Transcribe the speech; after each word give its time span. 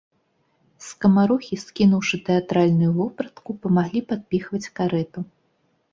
Скамарохі, 0.85 1.59
скінуўшы 1.65 2.19
тэатральную 2.31 2.91
вопратку, 2.97 3.49
памаглі 3.67 4.01
падпіхваць 4.11 4.67
карэту. 4.81 5.19